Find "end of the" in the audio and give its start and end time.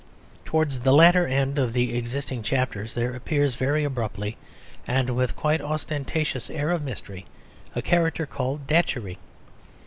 1.27-1.95